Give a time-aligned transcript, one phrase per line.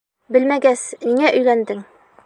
[0.37, 1.89] Белмәгәс, ниңә өйләндең?